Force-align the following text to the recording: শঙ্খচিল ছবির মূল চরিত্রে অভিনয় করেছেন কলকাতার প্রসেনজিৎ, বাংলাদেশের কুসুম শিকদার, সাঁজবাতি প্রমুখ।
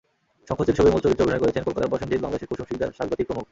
শঙ্খচিল 0.47 0.75
ছবির 0.77 0.93
মূল 0.93 1.01
চরিত্রে 1.03 1.25
অভিনয় 1.25 1.41
করেছেন 1.43 1.65
কলকাতার 1.67 1.91
প্রসেনজিৎ, 1.91 2.19
বাংলাদেশের 2.23 2.49
কুসুম 2.49 2.65
শিকদার, 2.69 2.95
সাঁজবাতি 2.97 3.23
প্রমুখ। 3.27 3.45